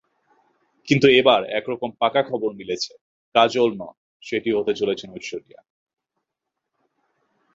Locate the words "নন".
3.77-3.95